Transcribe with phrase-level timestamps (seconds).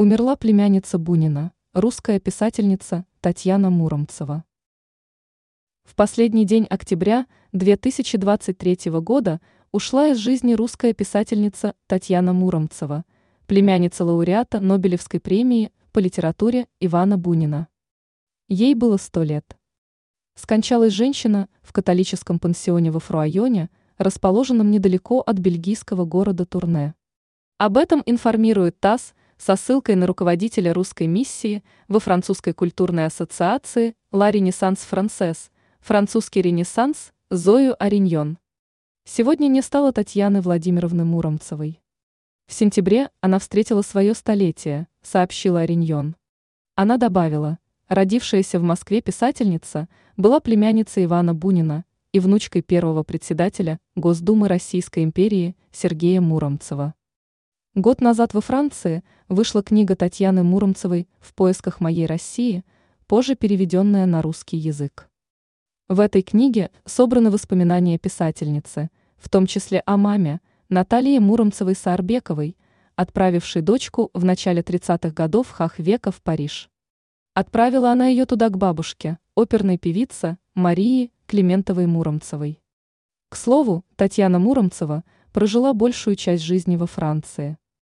[0.00, 4.44] Умерла племянница Бунина, русская писательница Татьяна Муромцева.
[5.82, 9.40] В последний день октября 2023 года
[9.72, 13.04] ушла из жизни русская писательница Татьяна Муромцева,
[13.48, 17.66] племянница лауреата Нобелевской премии по литературе Ивана Бунина.
[18.46, 19.58] Ей было сто лет.
[20.36, 26.94] Скончалась женщина в католическом пансионе во Фруайоне, расположенном недалеко от бельгийского города Турне.
[27.56, 34.30] Об этом информирует ТАСС со ссылкой на руководителя русской миссии во французской культурной ассоциации «Ла
[34.30, 38.38] Ренессанс Францесс», французский ренессанс Зою Ариньон.
[39.04, 41.80] Сегодня не стало Татьяны Владимировны Муромцевой.
[42.46, 46.16] В сентябре она встретила свое столетие, сообщила Ариньон.
[46.74, 54.48] Она добавила, родившаяся в Москве писательница была племянницей Ивана Бунина и внучкой первого председателя Госдумы
[54.48, 56.94] Российской империи Сергея Муромцева.
[57.78, 62.64] Год назад во Франции вышла книга Татьяны Муромцевой «В поисках моей России»,
[63.06, 65.08] позже переведенная на русский язык.
[65.86, 72.56] В этой книге собраны воспоминания писательницы, в том числе о маме, Наталье Муромцевой-Саарбековой,
[72.96, 76.70] отправившей дочку в начале 30-х годов Хахвека в Париж.
[77.34, 82.60] Отправила она ее туда к бабушке, оперной певице Марии Климентовой-Муромцевой.
[83.28, 87.56] К слову, Татьяна Муромцева прожила большую часть жизни во Франции.